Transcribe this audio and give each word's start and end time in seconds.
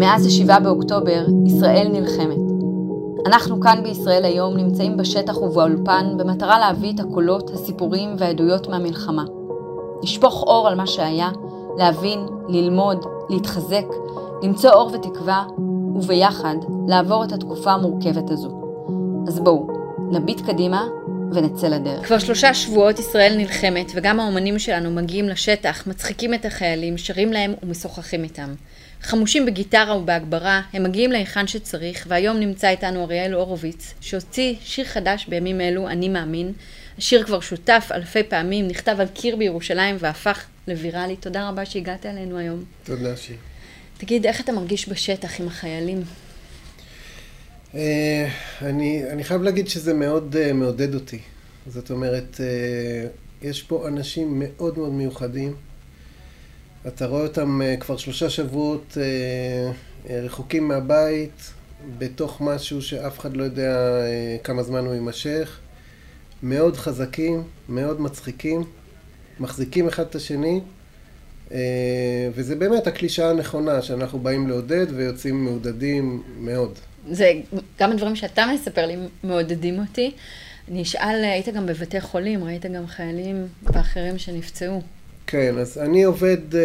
מאז 0.00 0.26
ה-7 0.26 0.60
באוקטובר, 0.60 1.26
ישראל 1.46 1.88
נלחמת. 1.92 2.38
אנחנו 3.26 3.60
כאן 3.60 3.80
בישראל 3.82 4.24
היום 4.24 4.56
נמצאים 4.56 4.96
בשטח 4.96 5.36
ובאולפן 5.36 6.14
במטרה 6.16 6.58
להביא 6.58 6.92
את 6.92 7.00
הקולות, 7.00 7.50
הסיפורים 7.50 8.14
והעדויות 8.18 8.68
מהמלחמה. 8.68 9.24
לשפוך 10.02 10.42
אור 10.42 10.68
על 10.68 10.74
מה 10.74 10.86
שהיה, 10.86 11.30
להבין, 11.76 12.20
ללמוד, 12.48 13.04
להתחזק, 13.30 13.84
למצוא 14.42 14.70
אור 14.70 14.90
ותקווה, 14.94 15.44
וביחד 15.94 16.56
לעבור 16.88 17.24
את 17.24 17.32
התקופה 17.32 17.72
המורכבת 17.72 18.30
הזו. 18.30 18.62
אז 19.28 19.40
בואו, 19.40 19.66
נביט 20.10 20.40
קדימה 20.40 20.86
ונצא 21.32 21.68
לדרך. 21.68 22.06
כבר 22.06 22.18
שלושה 22.18 22.54
שבועות 22.54 22.98
ישראל 22.98 23.34
נלחמת, 23.36 23.92
וגם 23.94 24.20
האומנים 24.20 24.58
שלנו 24.58 24.90
מגיעים 24.90 25.28
לשטח, 25.28 25.86
מצחיקים 25.86 26.34
את 26.34 26.44
החיילים, 26.44 26.98
שרים 26.98 27.32
להם 27.32 27.54
ומשוחחים 27.62 28.24
איתם. 28.24 28.54
חמושים 29.02 29.46
בגיטרה 29.46 29.96
ובהגברה, 29.96 30.62
הם 30.72 30.82
מגיעים 30.82 31.12
להיכן 31.12 31.46
שצריך, 31.46 32.06
והיום 32.08 32.36
נמצא 32.36 32.68
איתנו 32.68 33.04
אריאל 33.04 33.32
הורוביץ, 33.32 33.94
שהוציא 34.00 34.54
שיר 34.60 34.84
חדש 34.84 35.26
בימים 35.28 35.60
אלו, 35.60 35.88
אני 35.88 36.08
מאמין. 36.08 36.52
השיר 36.98 37.24
כבר 37.24 37.40
שותף 37.40 37.88
אלפי 37.94 38.22
פעמים, 38.22 38.68
נכתב 38.68 38.96
על 38.98 39.06
קיר 39.08 39.36
בירושלים 39.36 39.96
והפך 39.98 40.46
לוויראלי. 40.68 41.16
תודה 41.16 41.48
רבה 41.48 41.64
שהגעת 41.64 42.06
אלינו 42.06 42.38
היום. 42.38 42.64
תודה, 42.84 43.16
שיר. 43.16 43.36
תגיד, 43.98 44.26
איך 44.26 44.40
אתה 44.40 44.52
מרגיש 44.52 44.88
בשטח 44.88 45.40
עם 45.40 45.46
החיילים? 45.46 46.02
אה, 47.74 48.28
אני, 48.62 49.02
אני 49.10 49.24
חייב 49.24 49.42
להגיד 49.42 49.68
שזה 49.68 49.94
מאוד 49.94 50.36
uh, 50.36 50.52
מעודד 50.52 50.94
אותי. 50.94 51.18
זאת 51.66 51.90
אומרת, 51.90 52.36
uh, 52.36 53.46
יש 53.46 53.62
פה 53.62 53.88
אנשים 53.88 54.42
מאוד 54.44 54.78
מאוד 54.78 54.92
מיוחדים. 54.92 55.54
אתה 56.88 57.06
רואה 57.06 57.22
אותם 57.22 57.60
uh, 57.60 57.80
כבר 57.80 57.96
שלושה 57.96 58.30
שבועות 58.30 58.84
uh, 58.90 58.94
uh, 60.06 60.12
רחוקים 60.12 60.68
מהבית, 60.68 61.52
בתוך 61.98 62.40
משהו 62.40 62.82
שאף 62.82 63.18
אחד 63.18 63.36
לא 63.36 63.44
יודע 63.44 63.76
כמה 64.44 64.62
זמן 64.62 64.84
הוא 64.86 64.94
יימשך. 64.94 65.58
מאוד 66.42 66.76
חזקים, 66.76 67.42
מאוד 67.68 68.00
מצחיקים, 68.00 68.64
מחזיקים 69.40 69.88
אחד 69.88 70.02
את 70.02 70.14
השני, 70.14 70.60
וזה 72.34 72.56
באמת 72.56 72.86
הקלישאה 72.86 73.30
הנכונה, 73.30 73.82
שאנחנו 73.82 74.18
באים 74.18 74.48
לעודד 74.48 74.86
ויוצאים 74.90 75.44
מעודדים 75.44 76.22
מאוד. 76.38 76.78
זה 77.10 77.32
גם 77.78 77.92
הדברים 77.92 78.16
שאתה 78.16 78.44
מספר 78.54 78.86
לי 78.86 78.96
מעודדים 79.24 79.78
אותי. 79.78 80.12
אני 80.70 80.82
אשאל, 80.82 81.24
היית 81.24 81.48
גם 81.48 81.66
בבתי 81.66 82.00
חולים, 82.00 82.44
ראית 82.44 82.66
גם 82.66 82.86
חיילים 82.86 83.46
ואחרים 83.62 84.18
שנפצעו. 84.18 84.82
כן, 85.30 85.58
אז 85.58 85.78
אני 85.78 86.02
עובד 86.02 86.38
uh, 86.52 86.56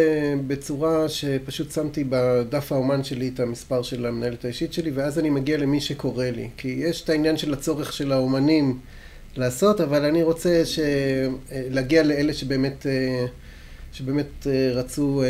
בצורה 0.46 1.08
שפשוט 1.08 1.70
שמתי 1.70 2.04
בדף 2.08 2.72
האומן 2.72 3.04
שלי 3.04 3.30
את 3.34 3.40
המספר 3.40 3.82
של 3.82 4.06
המנהלת 4.06 4.44
האישית 4.44 4.72
שלי, 4.72 4.90
ואז 4.90 5.18
אני 5.18 5.30
מגיע 5.30 5.58
למי 5.58 5.80
שקורא 5.80 6.24
לי. 6.24 6.48
כי 6.56 6.68
יש 6.68 7.02
את 7.02 7.10
העניין 7.10 7.36
של 7.36 7.52
הצורך 7.52 7.92
של 7.92 8.12
האומנים 8.12 8.78
לעשות, 9.36 9.80
אבל 9.80 10.04
אני 10.04 10.22
רוצה 10.22 10.64
ש... 10.64 10.78
להגיע 11.52 12.02
לאלה 12.02 12.32
שבאמת, 12.32 12.86
uh, 12.86 13.28
שבאמת 13.92 14.46
רצו 14.74 15.22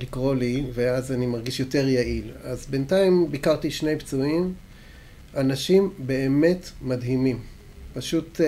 לקרוא 0.00 0.34
לי, 0.34 0.64
ואז 0.74 1.12
אני 1.12 1.26
מרגיש 1.26 1.60
יותר 1.60 1.88
יעיל. 1.88 2.30
אז 2.42 2.66
בינתיים 2.70 3.30
ביקרתי 3.30 3.70
שני 3.70 3.98
פצועים, 3.98 4.52
אנשים 5.36 5.90
באמת 5.98 6.70
מדהימים. 6.82 7.38
פשוט 7.94 8.40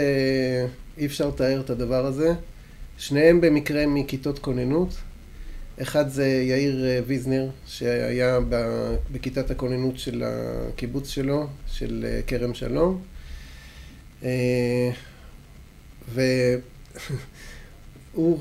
אי 0.99 1.07
אפשר 1.07 1.29
לתאר 1.29 1.61
את 1.61 1.71
הדבר 1.71 2.07
הזה. 2.07 2.35
שניהם 2.99 3.41
במקרה 3.41 3.87
מכיתות 3.87 4.39
כוננות. 4.39 4.89
אחד 5.83 6.09
זה 6.09 6.27
יאיר 6.27 7.05
ויזנר, 7.07 7.49
שהיה 7.67 8.39
בכיתת 9.13 9.51
הכוננות 9.51 9.99
של 9.99 10.25
הקיבוץ 10.27 11.09
שלו, 11.09 11.47
של 11.67 12.21
כרם 12.27 12.55
שלום. 12.55 13.03
והוא 16.09 16.69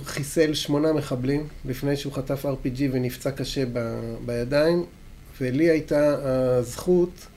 חיסל 0.06 0.54
שמונה 0.54 0.94
מחבלים 0.94 1.48
לפני 1.66 1.98
שהוא 1.98 2.14
חטף 2.14 2.46
RPG 2.46 2.82
ונפצע 2.92 3.32
קשה 3.32 3.64
ב... 3.74 4.00
בידיים, 4.26 4.86
ולי 5.42 5.70
הייתה 5.70 6.16
הזכות, 6.60 7.28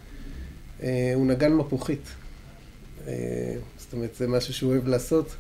הוא 1.15 1.27
נגן 1.27 1.53
מפוחית. 1.53 2.09
זאת 3.79 3.93
אומרת, 3.93 4.15
זה 4.15 4.29
משהו 4.29 4.55
שהוא 4.55 4.73
אוהב 4.73 4.89
לעשות. 4.89 5.37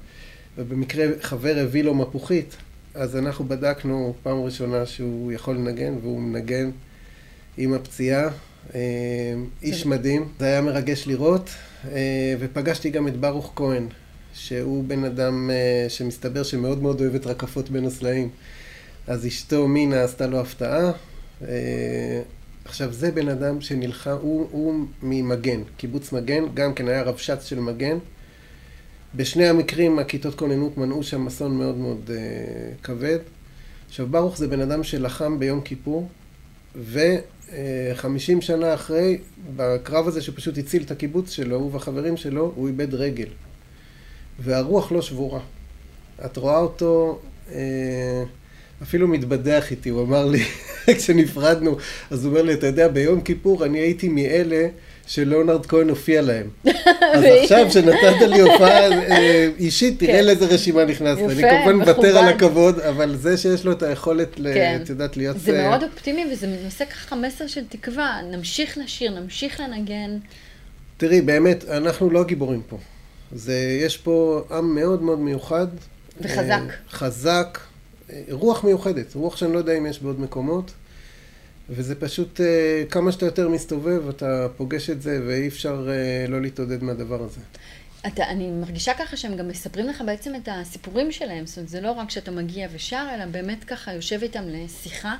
ובמקרה 0.59 1.07
חבר 1.21 1.59
הביא 1.59 1.85
לו 1.85 1.95
מפוחית, 1.95 2.57
אז 2.95 3.17
אנחנו 3.17 3.45
בדקנו 3.45 4.15
פעם 4.23 4.43
ראשונה 4.43 4.87
שהוא 4.87 5.33
יכול 5.33 5.57
לנגן, 5.57 5.95
והוא 6.03 6.21
מנגן 6.21 6.71
עם 7.57 7.75
הפציעה. 7.75 8.29
איש 9.63 9.87
מדהים, 9.87 10.29
זה 10.39 10.47
היה 10.47 10.61
מרגש 10.61 11.07
לראות, 11.07 11.51
ופגשתי 12.39 12.91
גם 12.91 13.09
את 13.09 13.17
ברוך 13.17 13.53
כהן, 13.57 13.87
שהוא 14.35 14.85
בן 14.85 15.05
אדם 15.05 15.51
שמסתבר 15.89 16.43
שמאוד 16.43 16.83
מאוד 16.83 17.01
אוהב 17.01 17.15
את 17.15 17.27
רקפות 17.27 17.71
בין 17.71 17.85
הסלעים. 17.85 18.29
אז 19.07 19.27
אשתו 19.27 19.69
מינה 19.69 20.05
עשתה 20.05 20.27
לו 20.27 20.41
הפתעה. 20.41 20.93
עכשיו, 22.65 22.93
זה 22.93 23.11
בן 23.11 23.29
אדם 23.29 23.61
שנלחם, 23.61 24.17
הוא, 24.21 24.49
הוא 24.51 24.85
ממגן, 25.03 25.61
קיבוץ 25.77 26.13
מגן, 26.13 26.45
גם 26.55 26.75
כן 26.75 26.89
היה 26.89 27.03
רבש"ץ 27.03 27.45
של 27.45 27.61
מגן. 27.61 27.99
בשני 29.15 29.47
המקרים 29.47 29.99
הכיתות 29.99 30.35
כוננות 30.35 30.79
מנעו 30.79 31.03
שם 31.03 31.27
אסון 31.27 31.59
מאוד 31.59 31.77
מאוד 31.77 32.11
uh, 32.11 32.85
כבד. 32.85 33.19
עכשיו 33.89 34.07
ברוך 34.07 34.39
זה 34.39 34.49
בן 34.49 34.61
אדם 34.61 34.83
שלחם 34.83 35.39
ביום 35.39 35.61
כיפור 35.61 36.09
וחמישים 36.75 38.39
uh, 38.39 38.43
שנה 38.43 38.75
אחרי, 38.75 39.19
בקרב 39.57 40.09
הזה 40.09 40.23
שפשוט 40.23 40.59
הציל 40.59 40.83
את 40.83 40.91
הקיבוץ 40.91 41.31
שלו, 41.31 41.57
הוא 41.57 41.73
והחברים 41.73 42.17
שלו, 42.17 42.53
הוא 42.55 42.69
איבד 42.69 42.95
רגל. 42.95 43.29
והרוח 44.39 44.93
לא 44.93 45.03
שבורה. 45.03 45.41
את 46.25 46.37
רואה 46.37 46.59
אותו 46.59 47.21
uh, 47.49 47.53
אפילו 48.83 49.09
מתבדח 49.09 49.71
איתי, 49.71 49.89
הוא 49.89 50.03
אמר 50.03 50.27
לי, 50.27 50.45
כשנפרדנו, 50.99 51.77
אז 52.11 52.25
הוא 52.25 52.31
אומר 52.31 52.43
לי, 52.43 52.55
אתה 52.55 52.67
יודע, 52.67 52.89
ביום 52.89 53.21
כיפור 53.21 53.65
אני 53.65 53.79
הייתי 53.79 54.09
מאלה 54.09 54.69
שלאונרד 55.09 55.67
כהן 55.67 55.89
הופיע 55.89 56.23
להם. 56.23 56.49
אז 57.15 57.25
עכשיו 57.43 57.71
שנתת 57.71 58.21
לי 58.29 58.41
הופעה 58.41 58.89
אישית, 59.59 59.99
תראה 59.99 60.23
לאיזה 60.23 60.47
רשימה 60.47 60.85
נכנסת. 60.85 61.23
אני 61.23 61.43
כמובן 61.51 61.77
מוותר 61.77 62.19
על 62.19 62.29
הכבוד, 62.29 62.81
אבל 62.81 63.17
זה 63.17 63.37
שיש 63.37 63.65
לו 63.65 63.73
את 63.73 63.83
היכולת, 63.83 64.41
את 64.83 64.89
יודעת, 64.89 65.17
להיות... 65.17 65.41
זה 65.41 65.69
מאוד 65.69 65.83
אופטימי 65.83 66.25
וזה 66.33 66.47
נושא 66.65 66.85
ככה 66.85 67.17
מסר 67.17 67.47
של 67.47 67.65
תקווה. 67.69 68.21
נמשיך 68.31 68.79
לשיר, 68.79 69.21
נמשיך 69.21 69.61
לנגן. 69.61 70.19
תראי, 70.97 71.21
באמת, 71.21 71.65
אנחנו 71.69 72.11
לא 72.11 72.25
גיבורים 72.25 72.63
פה. 72.69 72.79
יש 73.81 73.97
פה 73.97 74.45
עם 74.51 74.75
מאוד 74.75 75.03
מאוד 75.03 75.19
מיוחד. 75.19 75.67
וחזק. 76.21 76.61
חזק. 76.91 77.59
רוח 78.31 78.65
מיוחדת, 78.65 79.15
רוח 79.15 79.37
שאני 79.37 79.53
לא 79.53 79.59
יודע 79.59 79.79
אם 79.79 79.87
יש 79.87 80.03
בעוד 80.03 80.21
מקומות. 80.21 80.73
וזה 81.71 81.95
פשוט, 81.95 82.41
כמה 82.91 83.13
שאתה 83.13 83.27
יותר 83.27 83.49
מסתובב, 83.49 84.09
אתה 84.09 84.47
פוגש 84.57 84.91
את 84.91 85.03
זה, 85.03 85.21
ואי 85.27 85.49
אפשר 85.49 85.89
לא 86.29 86.41
להתעודד 86.41 86.83
מהדבר 86.83 87.23
הזה. 87.23 87.41
אתה, 88.07 88.29
אני 88.29 88.51
מרגישה 88.51 88.93
ככה 88.99 89.17
שהם 89.17 89.37
גם 89.37 89.49
מספרים 89.49 89.87
לך 89.87 90.03
בעצם 90.07 90.35
את 90.35 90.49
הסיפורים 90.53 91.13
שלהם. 91.13 91.47
זאת 91.47 91.57
אומרת, 91.57 91.69
זה 91.69 91.81
לא 91.81 91.93
רק 91.93 92.11
שאתה 92.11 92.31
מגיע 92.31 92.69
ושר, 92.73 93.07
אלא 93.15 93.25
באמת 93.27 93.65
ככה 93.65 93.93
יושב 93.93 94.19
איתם 94.23 94.43
לשיחה. 94.47 95.15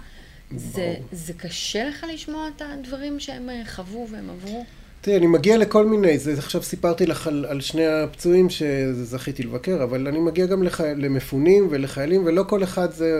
זה, 0.57 0.95
זה 1.13 1.33
קשה 1.33 1.85
לך 1.85 2.07
לשמוע 2.15 2.49
את 2.57 2.63
הדברים 2.65 3.21
שהם 3.21 3.49
חוו 3.67 4.09
והם 4.11 4.31
עברו? 4.31 4.65
תראי, 5.01 5.17
אני 5.17 5.27
מגיע 5.27 5.57
לכל 5.57 5.87
מיני, 5.87 6.19
זה 6.19 6.33
עכשיו 6.39 6.63
סיפרתי 6.63 7.07
לך 7.07 7.27
על, 7.27 7.47
על 7.49 7.61
שני 7.61 7.87
הפצועים 7.87 8.51
שזכיתי 8.51 9.43
לבקר, 9.43 9.83
אבל 9.83 10.09
אני 10.09 10.19
מגיע 10.19 10.47
גם 10.47 10.63
לח, 10.63 10.81
למפונים 10.81 11.69
ולחיילים, 11.71 12.27
ולא 12.27 12.45
כל 12.49 12.63
אחד 12.63 12.93
זה, 12.93 13.11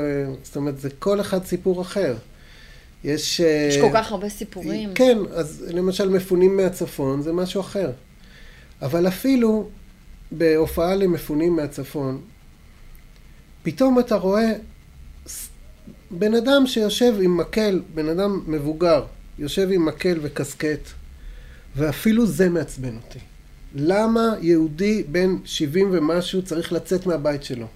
זאת 0.43 0.57
אומרת, 0.57 0.79
זה 0.79 0.89
כל 0.99 1.21
אחד 1.21 1.45
סיפור 1.45 1.83
אחר. 1.83 2.17
יש... 3.09 3.41
יש 3.41 3.77
כל 3.81 3.91
כך 3.95 4.11
הרבה 4.13 4.29
סיפורים. 4.29 4.95
כן, 4.95 5.19
אז 5.35 5.65
למשל 5.69 6.09
מפונים 6.09 6.57
מהצפון 6.57 7.23
זה 7.23 7.33
משהו 7.33 7.61
אחר. 7.61 7.91
אבל 8.83 9.09
אפילו 9.09 9.69
בהופעה 10.33 10.95
למפונים 10.95 11.57
מהצפון, 11.57 12.21
פתאום 13.63 13.99
אתה 13.99 14.15
רואה 14.15 14.53
בן 16.11 16.35
אדם 16.35 16.67
שיושב 16.67 17.15
עם 17.21 17.37
מקל, 17.37 17.83
בן 17.95 18.09
אדם 18.09 18.43
מבוגר, 18.47 19.05
יושב 19.39 19.69
עם 19.73 19.87
מקל 19.87 20.19
וקסקט, 20.23 20.89
ואפילו 21.77 22.27
זה 22.27 22.49
מעצבן 22.49 22.97
אותי. 22.97 23.19
למה 23.75 24.35
יהודי 24.41 25.03
בן 25.03 25.37
70 25.45 25.89
ומשהו 25.93 26.43
צריך 26.43 26.73
לצאת 26.73 27.07
מהבית 27.07 27.43
שלו? 27.43 27.67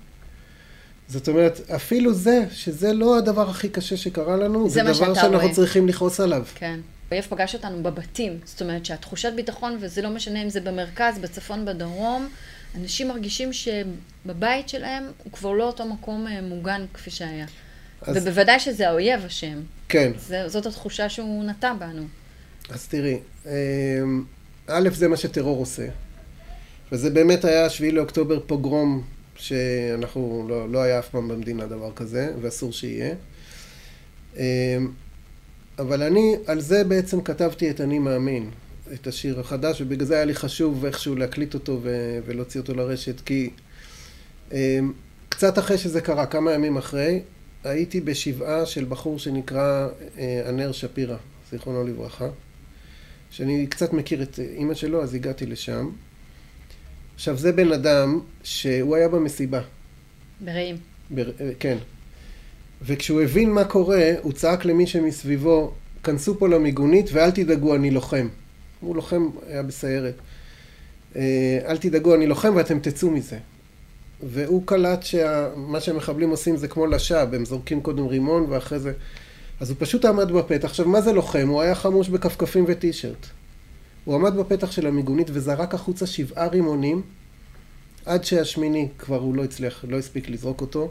זאת 1.09 1.29
אומרת, 1.29 1.71
אפילו 1.71 2.15
זה, 2.15 2.45
שזה 2.53 2.93
לא 2.93 3.19
הדבר 3.19 3.51
הכי 3.51 3.69
קשה 3.69 3.97
שקרה 3.97 4.37
לנו, 4.37 4.69
זה, 4.69 4.75
זה 4.75 4.83
דבר 4.83 5.15
שאנחנו 5.15 5.39
רואה. 5.39 5.55
צריכים 5.55 5.89
לכעוס 5.89 6.21
עליו. 6.21 6.45
כן. 6.55 6.81
אויב 7.13 7.25
פגש 7.29 7.55
אותנו 7.55 7.83
בבתים, 7.83 8.39
זאת 8.45 8.63
אומרת 8.63 8.87
שהתחושת 8.87 9.33
ביטחון, 9.37 9.77
וזה 9.81 10.03
לא 10.03 10.11
משנה 10.11 10.43
אם 10.43 10.51
זה 10.51 10.61
במרכז, 10.61 11.19
בצפון, 11.19 11.65
בדרום, 11.65 12.29
אנשים 12.81 13.09
מרגישים 13.09 13.51
שבבית 13.53 14.69
שלהם 14.69 15.05
הוא 15.25 15.33
כבר 15.33 15.53
לא 15.53 15.65
אותו 15.65 15.85
מקום 15.87 16.27
מוגן 16.43 16.85
כפי 16.95 17.11
שהיה. 17.11 17.47
אז- 18.03 18.17
ובוודאי 18.17 18.61
שזה 18.61 18.89
האויב 18.89 19.25
אשם. 19.25 19.61
כן, 19.89 20.13
זה- 20.19 20.49
זאת 20.49 20.67
התחושה 20.67 21.09
שהוא 21.09 21.45
נטע 21.45 21.73
בנו. 21.73 22.03
אז 22.71 22.87
תראי, 22.87 23.19
אמ, 23.47 23.51
א', 24.67 24.89
זה 24.93 25.09
מה 25.09 25.17
שטרור 25.17 25.59
עושה. 25.59 25.87
וזה 26.93 27.11
באמת 27.11 27.45
היה 27.45 27.71
7 27.71 27.91
לאוקטובר 27.93 28.41
פוגרום, 28.47 29.03
שאנחנו, 29.37 30.47
לא, 30.49 30.69
לא 30.69 30.83
היה 30.83 30.99
אף 30.99 31.09
פעם 31.09 31.29
במדינה 31.29 31.67
דבר 31.67 31.93
כזה, 31.93 32.33
ואסור 32.41 32.73
שיהיה. 32.73 33.15
אמ, 34.37 34.43
אבל 35.79 36.03
אני, 36.03 36.35
על 36.47 36.61
זה 36.61 36.85
בעצם 36.85 37.21
כתבתי 37.21 37.71
את 37.71 37.81
אני 37.81 37.99
מאמין, 37.99 38.51
את 38.93 39.07
השיר 39.07 39.41
החדש, 39.41 39.81
ובגלל 39.81 40.07
זה 40.07 40.15
היה 40.15 40.25
לי 40.25 40.35
חשוב 40.35 40.85
איכשהו 40.85 41.17
להקליט 41.17 41.55
אותו 41.55 41.79
ו- 41.83 42.19
ולהוציא 42.27 42.61
אותו 42.61 42.75
לרשת, 42.75 43.21
כי 43.21 43.51
אמ, 44.53 44.93
קצת 45.29 45.59
אחרי 45.59 45.79
שזה 45.79 46.01
קרה, 46.01 46.27
כמה 46.27 46.53
ימים 46.53 46.77
אחרי, 46.77 47.21
הייתי 47.65 48.01
בשבעה 48.01 48.67
של 48.67 48.85
בחור 48.85 49.19
שנקרא 49.19 49.89
אה, 50.19 50.43
ענר 50.49 50.73
שפירא, 50.73 51.17
זיכרונו 51.51 51.85
לברכה, 51.85 52.29
שאני 53.31 53.67
קצת 53.67 53.93
מכיר 53.93 54.23
את 54.23 54.39
אימא 54.39 54.75
שלו, 54.75 55.03
אז 55.03 55.15
הגעתי 55.15 55.47
לשם. 55.47 55.91
עכשיו, 57.15 57.37
זה 57.37 57.53
בן 57.53 57.73
אדם 57.73 58.21
שהוא 58.43 58.97
היה 58.97 59.09
במסיבה, 59.09 59.61
ברעים. 60.41 60.77
בר... 61.11 61.31
אה, 61.41 61.51
כן. 61.61 61.79
וכשהוא 62.83 63.23
הבין 63.23 63.51
מה 63.51 63.65
קורה, 63.65 64.11
הוא 64.23 64.33
צעק 64.33 64.65
למי 64.65 64.87
שמסביבו, 64.87 65.75
כנסו 66.03 66.39
פה 66.39 66.49
למיגונית 66.49 67.07
ואל 67.13 67.31
תדאגו, 67.31 67.75
אני 67.75 67.91
לוחם. 67.91 68.29
הוא 68.81 68.97
לוחם, 68.97 69.31
היה 69.49 69.63
בסיירת. 69.63 70.15
אה, 71.17 71.59
אל 71.67 71.77
תדאגו, 71.77 72.15
אני 72.15 72.27
לוחם 72.27 72.57
ואתם 72.57 72.79
תצאו 72.79 73.11
מזה. 73.11 73.39
והוא 74.23 74.63
קלט 74.67 75.03
שמה 75.03 75.81
שהמחבלים 75.81 76.31
עושים 76.31 76.57
זה 76.57 76.69
כמו 76.69 76.87
לשווא, 76.87 77.37
הם 77.37 77.45
זורקים 77.45 77.81
קודם 77.81 78.07
רימון 78.07 78.47
ואחרי 78.49 78.79
זה... 78.79 78.93
אז 79.61 79.71
הוא 79.71 79.77
פשוט 79.81 80.05
עמד 80.05 80.33
בפתח. 80.33 80.65
עכשיו, 80.65 80.89
מה 80.89 81.01
זה 81.01 81.13
לוחם? 81.13 81.49
הוא 81.49 81.61
היה 81.61 81.75
חמוש 81.75 82.09
בכפכפים 82.09 82.65
וטישרט. 82.69 83.27
הוא 84.05 84.15
עמד 84.15 84.35
בפתח 84.35 84.73
של 84.73 84.87
המיגונית 84.87 85.27
וזרק 85.31 85.75
החוצה 85.75 86.07
שבעה 86.07 86.47
רימונים, 86.47 87.03
עד 88.07 88.25
שהשמיני 88.25 88.89
כבר 88.99 89.19
הוא 89.19 89.35
לא 89.35 89.45
הצליח, 89.45 89.85
לא 89.89 89.99
הספיק 89.99 90.29
לזרוק 90.29 90.61
אותו, 90.61 90.91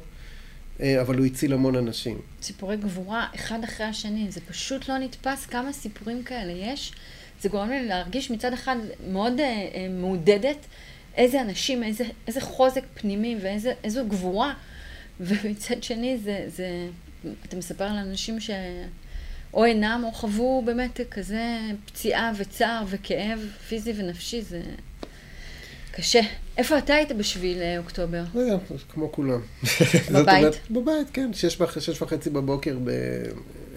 אה, 0.81 1.01
אבל 1.01 1.17
הוא 1.17 1.25
הציל 1.25 1.53
המון 1.53 1.75
אנשים. 1.75 2.21
סיפורי 2.41 2.77
גבורה, 2.77 3.27
אחד 3.35 3.63
אחרי 3.63 3.85
השני. 3.85 4.31
זה 4.31 4.41
פשוט 4.41 4.89
לא 4.89 4.97
נתפס 4.97 5.45
כמה 5.45 5.73
סיפורים 5.73 6.23
כאלה 6.23 6.51
יש. 6.51 6.93
זה 7.41 7.49
גורם 7.49 7.69
לי 7.69 7.85
להרגיש 7.85 8.31
מצד 8.31 8.53
אחד 8.53 8.75
מאוד 9.07 9.39
אה, 9.39 9.45
אה, 9.45 9.87
מעודדת 9.89 10.57
איזה 11.15 11.41
אנשים, 11.41 11.83
איזה, 11.83 12.03
איזה 12.27 12.41
חוזק 12.41 12.83
פנימי 12.93 13.37
ואיזו 13.41 14.05
גבורה. 14.07 14.53
ומצד 15.19 15.83
שני, 15.83 16.17
זה, 16.17 16.45
זה, 16.47 16.87
אתה 17.45 17.55
מספר 17.55 17.83
על 17.83 17.97
אנשים 17.97 18.37
שאו 19.51 19.65
אינם 19.65 20.03
או 20.05 20.11
חוו 20.11 20.61
באמת 20.65 20.99
כזה 21.11 21.59
פציעה 21.85 22.31
וצער 22.37 22.83
וכאב 22.87 23.39
פיזי 23.67 23.93
ונפשי, 23.95 24.41
זה 24.41 24.61
קשה. 25.91 26.21
איפה 26.57 26.77
אתה 26.77 26.93
היית 26.93 27.11
בשביל 27.11 27.61
אה, 27.61 27.77
אוקטובר? 27.77 28.23
לא 28.35 28.39
יודע, 28.39 28.57
כמו 28.89 29.11
כולם. 29.11 29.41
בבית? 30.13 30.37
אומרת, 30.37 30.57
בבית, 30.71 31.09
כן. 31.13 31.33
שש, 31.33 31.61
וח, 31.61 31.79
שש 31.79 32.01
וחצי 32.01 32.29
בבוקר, 32.29 32.77
ב... 32.83 32.89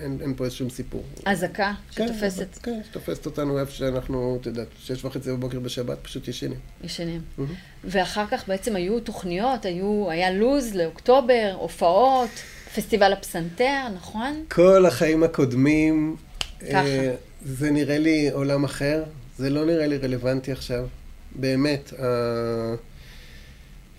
אין, 0.01 0.19
אין 0.21 0.35
פה 0.37 0.51
שום 0.51 0.71
סיפור. 0.71 1.03
אזעקה 1.25 1.73
כן, 1.95 2.09
שתופסת 2.09 2.59
כן, 2.63 2.81
שתופסת 2.91 3.27
אותנו 3.27 3.59
איפה 3.59 3.73
שאנחנו, 3.73 4.39
את 4.41 4.47
יודעת, 4.47 4.69
שש 4.79 5.05
וחצי 5.05 5.33
בבוקר 5.33 5.61
בשבת, 5.61 5.99
פשוט 6.03 6.29
ישנים. 6.29 6.59
ישנים. 6.85 7.21
מהמם. 7.39 7.55
ואחר 7.85 8.27
כך 8.31 8.49
בעצם 8.49 8.77
היו 8.77 9.01
תוכניות, 9.01 9.65
היו, 9.65 10.11
היה 10.11 10.31
לו"ז 10.31 10.75
לאוקטובר, 10.75 11.57
הופעות, 11.59 12.31
פסטיבל 12.77 13.13
הפסנתר, 13.13 13.81
נכון? 13.97 14.45
כל 14.51 14.87
החיים 14.87 15.23
הקודמים, 15.23 16.17
ככה. 16.61 16.79
אה, 16.87 17.15
זה 17.45 17.71
נראה 17.71 17.99
לי 17.99 18.31
עולם 18.31 18.65
אחר, 18.65 19.03
זה 19.39 19.51
לא 19.51 19.65
נראה 19.67 19.87
לי 19.87 19.97
רלוונטי 19.97 20.53
עכשיו. 20.53 20.87
באמת, 21.35 21.93
ה- 21.99 22.75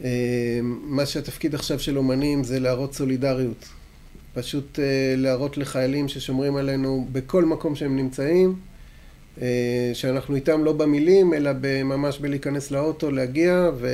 אה, 0.04 0.10
מה 0.63 1.06
שהתפקיד 1.06 1.56
עכשיו 1.56 1.80
של 1.80 1.98
אומנים 1.98 2.44
זה 2.44 2.60
להראות 2.60 2.94
סולידריות. 2.94 3.66
פשוט 4.33 4.80
אה, 4.80 4.83
להראות 5.18 5.57
לחיילים 5.57 6.07
ששומרים 6.07 6.56
עלינו 6.56 7.07
בכל 7.12 7.45
מקום 7.45 7.75
שהם 7.75 7.95
נמצאים, 7.95 8.56
אה, 9.42 9.48
שאנחנו 9.94 10.36
איתם 10.36 10.63
לא 10.63 10.74
במילים, 10.74 11.33
אלא 11.33 11.51
ממש 11.86 12.19
בלהיכנס 12.19 12.71
לאוטו, 12.71 13.12
להגיע, 13.12 13.69
ו... 13.78 13.88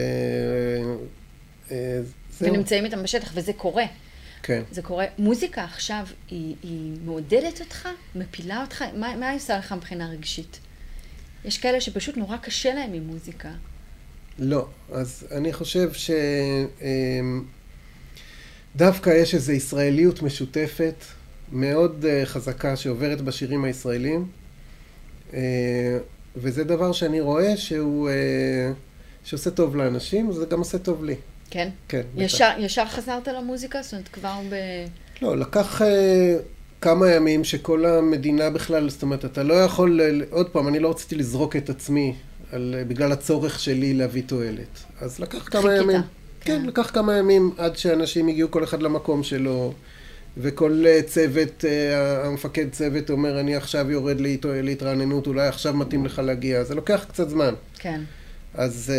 אה, 1.72 2.00
זהו. 2.40 2.54
ונמצאים 2.54 2.86
איתם 2.86 3.04
בשטח, 3.04 3.32
וזה 3.34 3.54
קורה. 3.54 3.84
כן. 4.44 4.64
זה 4.72 4.82
קורה. 4.82 5.06
מוזיקה 5.18 5.64
עכשיו, 5.64 6.06
היא, 6.28 6.56
היא 6.64 6.98
מעודדת 7.06 7.62
אותך? 7.62 7.90
מפילה 8.16 8.62
אותך? 8.62 8.84
מה, 8.96 9.16
מה 9.16 9.30
היא 9.30 9.38
עושה 9.38 9.58
לך 9.58 9.72
מבחינה 9.72 10.10
רגשית? 10.10 10.60
יש 11.46 11.58
כאלה 11.58 11.82
שפשוט 11.82 12.18
נורא 12.18 12.38
קשה 12.38 12.74
להם 12.74 12.94
עם 12.94 13.04
מוזיקה. 13.04 13.50
לא, 14.40 14.68
אז 14.92 15.28
אני 15.32 15.54
חושב 15.54 15.94
ש... 15.94 16.12
אמ, 16.82 17.44
דווקא 18.76 19.10
יש 19.10 19.36
איזו 19.36 19.52
ישראליות 19.52 20.22
משותפת 20.22 20.96
מאוד 21.52 22.06
אה, 22.06 22.26
חזקה 22.26 22.76
שעוברת 22.76 23.22
בשירים 23.22 23.64
הישראלים, 23.64 24.28
אה, 25.34 25.98
וזה 26.36 26.64
דבר 26.64 26.92
שאני 26.92 27.22
רואה 27.22 27.58
שהוא... 27.58 28.10
אה, 28.10 28.72
שעושה 29.24 29.52
טוב 29.52 29.76
לאנשים, 29.76 30.30
וזה 30.30 30.46
גם 30.46 30.60
עושה 30.60 30.78
טוב 30.78 31.04
לי. 31.04 31.16
כן? 31.52 31.70
כן, 31.88 32.02
בטח. 32.16 32.22
ישר, 32.26 32.50
ישר 32.60 32.86
חזרת 32.86 33.28
למוזיקה? 33.28 33.82
זאת 33.82 33.94
אומרת, 33.94 34.08
כבר 34.08 34.34
ב... 34.50 34.56
לא, 35.22 35.38
לקח 35.38 35.82
אה, 35.82 36.36
כמה 36.82 37.12
ימים 37.12 37.44
שכל 37.44 37.86
המדינה 37.86 38.50
בכלל, 38.50 38.90
זאת 38.90 39.02
אומרת, 39.02 39.26
אתה 39.26 39.44
לא 39.44 39.54
יכול, 39.54 40.02
אה, 40.02 40.10
עוד 40.30 40.50
פעם, 40.50 40.68
אני 40.68 40.80
לא 40.80 40.90
רציתי 40.90 41.16
לזרוק 41.16 41.56
את 41.56 41.70
עצמי 41.70 42.16
על, 42.52 42.76
אה, 42.78 42.84
בגלל 42.84 43.12
הצורך 43.12 43.60
שלי 43.60 43.94
להביא 43.94 44.24
תועלת. 44.26 44.84
אז 45.02 45.20
לקח 45.20 45.48
כמה 45.50 45.62
חיכית, 45.62 45.82
ימים. 45.82 46.02
כן. 46.02 46.08
כן, 46.62 46.66
לקח 46.66 46.92
כמה 46.94 47.18
ימים 47.18 47.52
עד 47.58 47.78
שאנשים 47.78 48.28
הגיעו 48.28 48.52
כל 48.52 48.64
אחד 48.64 48.82
למקום 48.82 49.24
שלו, 49.24 49.74
וכל 50.38 50.84
צוות, 51.06 51.66
המפקד 52.26 52.66
צוות 52.72 53.10
אומר, 53.10 53.40
אני 53.40 53.56
עכשיו 53.56 53.92
יורד 53.92 54.20
להת- 54.22 54.46
להתרעננות, 54.46 55.28
אולי 55.28 55.48
עכשיו 55.48 55.74
מתאים 55.74 56.06
לך 56.06 56.20
להגיע. 56.20 56.64
זה 56.64 56.76
לוקח 56.76 57.06
קצת 57.10 57.30
זמן. 57.30 57.54
כן. 57.80 58.02
אז... 58.54 58.94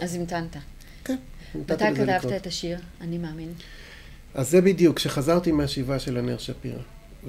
אז 0.00 0.14
המתנת. 0.14 0.56
כן. 1.04 1.16
מתי 1.60 1.74
כתבת. 1.94 2.32
את 2.36 2.46
השיר? 2.46 2.78
אני 3.00 3.18
מאמין. 3.18 3.52
אז 4.34 4.50
זה 4.50 4.60
בדיוק, 4.60 4.96
כשחזרתי 4.96 5.52
מהשבעה 5.52 5.98
של 5.98 6.16
הנר 6.16 6.38
שפירא. 6.38 6.82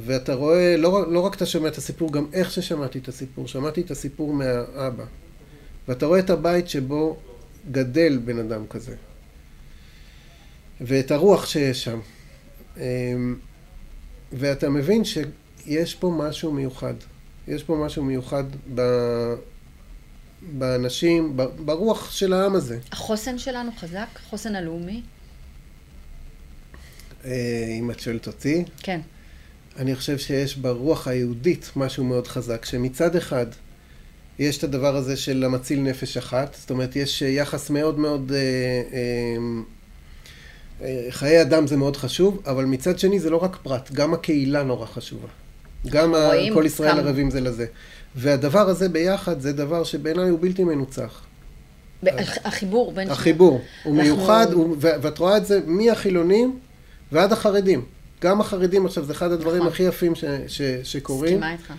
ואתה 0.05 0.33
רואה, 0.33 0.77
לא, 0.77 1.11
לא 1.11 1.19
רק 1.19 1.35
אתה 1.35 1.45
שומע 1.45 1.67
את 1.67 1.77
הסיפור, 1.77 2.13
גם 2.13 2.25
איך 2.33 2.51
ששמעתי 2.51 2.99
את 2.99 3.07
הסיפור. 3.07 3.47
שמעתי 3.47 3.81
את 3.81 3.91
הסיפור 3.91 4.33
מהאבא. 4.33 5.05
ואתה 5.87 6.05
רואה 6.05 6.19
את 6.19 6.29
הבית 6.29 6.69
שבו 6.69 7.17
גדל 7.71 8.17
בן 8.25 8.39
אדם 8.39 8.67
כזה. 8.69 8.95
ואת 10.81 11.11
הרוח 11.11 11.45
שיש 11.45 11.83
שם. 11.83 11.99
אמ, 12.77 13.35
ואתה 14.31 14.69
מבין 14.69 15.03
שיש 15.05 15.95
פה 15.95 16.13
משהו 16.17 16.51
מיוחד. 16.51 16.93
יש 17.47 17.63
פה 17.63 17.75
משהו 17.85 18.03
מיוחד 18.03 18.43
ב... 18.75 18.81
באנשים, 20.41 21.37
ברוח 21.65 22.11
של 22.11 22.33
העם 22.33 22.55
הזה. 22.55 22.77
החוסן 22.91 23.37
שלנו 23.37 23.71
חזק? 23.77 24.07
החוסן 24.25 24.55
הלאומי? 24.55 25.01
אה, 27.25 27.31
אם 27.79 27.91
את 27.91 27.99
שואלת 27.99 28.27
אותי, 28.27 28.63
כן. 28.83 28.99
אני 29.79 29.95
חושב 29.95 30.17
שיש 30.17 30.57
ברוח 30.57 31.07
היהודית 31.07 31.71
משהו 31.75 32.03
מאוד 32.03 32.27
חזק, 32.27 32.65
שמצד 32.65 33.15
אחד 33.15 33.45
יש 34.39 34.57
את 34.57 34.63
הדבר 34.63 34.95
הזה 34.95 35.17
של 35.17 35.43
המציל 35.43 35.79
נפש 35.79 36.17
אחת, 36.17 36.55
זאת 36.59 36.69
אומרת 36.69 36.95
יש 36.95 37.21
יחס 37.21 37.69
מאוד 37.69 37.99
מאוד, 37.99 38.31
אה, 38.35 38.37
אה, 38.93 39.37
אה, 40.81 41.07
חיי 41.09 41.41
אדם 41.41 41.67
זה 41.67 41.77
מאוד 41.77 41.97
חשוב, 41.97 42.41
אבל 42.45 42.65
מצד 42.65 42.99
שני 42.99 43.19
זה 43.19 43.29
לא 43.29 43.37
רק 43.37 43.57
פרט, 43.63 43.91
גם 43.91 44.13
הקהילה 44.13 44.63
נורא 44.63 44.85
חשובה. 44.85 45.27
גם 45.89 46.15
ה- 46.15 46.29
כל 46.53 46.63
ישראל. 46.65 46.99
ערבים 46.99 47.31
זה 47.31 47.41
לזה. 47.41 47.65
והדבר 48.15 48.69
הזה 48.69 48.89
ביחד 48.89 49.39
זה 49.39 49.53
דבר 49.53 49.83
שבעיניי 49.83 50.29
הוא 50.29 50.39
בלתי 50.41 50.63
מנוצח. 50.63 51.23
החיבור 52.43 52.91
בין... 52.91 53.09
החיבור 53.09 53.61
הוא 53.83 53.95
מיוחד, 53.95 54.47
ואת 54.79 55.17
רואה 55.17 55.37
את 55.37 55.45
זה 55.45 55.59
מהחילונים 55.65 56.59
ועד 57.11 57.31
החרדים. 57.31 57.85
גם 58.21 58.41
החרדים 58.41 58.85
עכשיו 58.85 59.05
זה 59.05 59.13
אחד 59.13 59.31
הדברים 59.31 59.57
נכון. 59.57 59.67
הכי 59.71 59.83
יפים 59.83 60.13
שקורים. 60.83 61.33
מסכימה 61.39 61.51
איתך. 61.51 61.73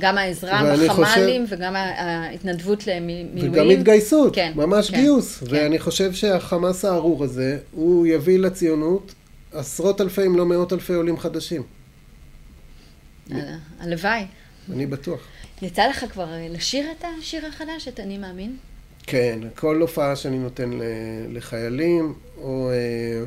גם 0.00 0.18
העזרה 0.18 0.74
בחמ"לים 0.86 1.46
וגם 1.48 1.76
ה- 1.76 1.78
ההתנדבות 2.00 2.86
למילואים. 2.86 3.52
וגם 3.52 3.70
התגייסות, 3.70 4.34
כן, 4.34 4.52
ממש 4.56 4.90
כן, 4.90 4.96
גיוס. 4.96 5.38
כן. 5.38 5.46
ואני 5.50 5.78
חושב 5.78 6.12
שהחמאס 6.12 6.84
הארור 6.84 7.24
הזה, 7.24 7.58
הוא 7.72 8.06
יביא 8.06 8.38
לציונות 8.38 9.14
עשרות 9.52 10.00
אלפי, 10.00 10.26
אם 10.26 10.36
לא 10.36 10.46
מאות 10.46 10.72
אלפי 10.72 10.92
עולים 10.94 11.18
חדשים. 11.18 11.62
ה- 13.32 13.36
הלוואי. 13.80 14.24
אני 14.72 14.86
בטוח. 14.86 15.20
יצא 15.62 15.86
לך 15.88 16.04
כבר 16.12 16.32
אה, 16.32 16.46
לשיר 16.50 16.90
את 16.90 17.04
השיר 17.18 17.46
החדש, 17.46 17.88
את 17.88 18.00
אני 18.00 18.18
מאמין? 18.18 18.56
כן, 19.06 19.38
כל 19.56 19.80
הופעה 19.80 20.16
שאני 20.16 20.38
נותן 20.38 20.70
לחיילים, 21.28 22.14
או, 22.38 22.70
אה, 22.70 23.24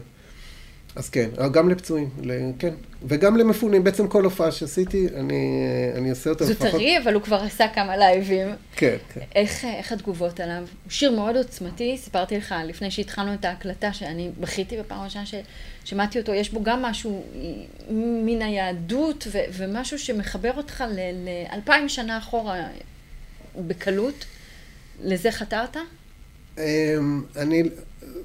אז 0.98 1.10
כן, 1.10 1.30
גם 1.52 1.70
לפצועים, 1.70 2.10
כן. 2.60 2.74
וגם 3.08 3.38
למפונים, 3.38 3.84
בעצם 3.84 4.08
כל 4.08 4.24
הופעה 4.24 4.52
שעשיתי, 4.52 5.08
אני, 5.16 5.64
אני 5.96 6.10
עושה 6.10 6.30
אותה 6.30 6.46
לפחות. 6.46 6.72
זה 6.72 6.72
טרי, 6.72 6.98
אבל 6.98 7.14
הוא 7.14 7.22
כבר 7.24 7.36
עשה 7.36 7.68
כמה 7.68 7.98
לייבים. 7.98 8.48
כן, 8.76 8.98
כן. 9.14 9.22
איך, 9.36 9.66
איך 9.66 9.92
התגובות 9.92 10.40
עליו? 10.40 10.60
הוא 10.60 10.92
שיר 10.92 11.12
מאוד 11.12 11.38
עוצמתי, 11.38 11.98
סיפרתי 11.98 12.38
לך 12.38 12.56
לפני 12.66 12.92
שהתחלנו 12.92 13.34
את 13.34 13.46
ההקלטה, 13.46 13.94
שאני 13.94 14.32
בכיתי 14.40 14.78
בפעם 14.78 15.00
הראשונה 15.00 15.26
ששמעתי 15.26 16.20
אותו, 16.20 16.34
יש 16.34 16.50
בו 16.50 16.64
גם 16.64 16.82
משהו 16.82 17.24
מן 18.26 18.42
היהדות, 18.42 19.28
ו, 19.32 19.38
ומשהו 19.54 20.00
שמחבר 20.00 20.52
אותך 20.58 20.84
לאלפיים 21.52 21.90
שנה 21.90 22.18
אחורה 22.18 22.68
בקלות. 23.58 24.26
לזה 25.04 25.32
חתרת? 25.32 25.78
אמ, 26.58 27.24
אני, 27.36 27.64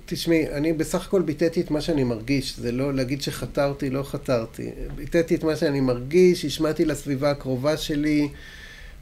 תשמעי, 0.06 0.48
אני 0.48 0.72
בסך 0.72 1.06
הכל 1.06 1.22
ביטאתי 1.22 1.60
את 1.60 1.70
מה 1.70 1.80
שאני 1.80 2.04
מרגיש, 2.04 2.58
זה 2.58 2.72
לא 2.72 2.94
להגיד 2.94 3.22
שחתרתי, 3.22 3.90
לא 3.90 4.02
חתרתי. 4.02 4.70
ביטאתי 4.94 5.34
את 5.34 5.44
מה 5.44 5.56
שאני 5.56 5.80
מרגיש, 5.80 6.44
השמעתי 6.44 6.84
לסביבה 6.84 7.30
הקרובה 7.30 7.76
שלי. 7.76 8.28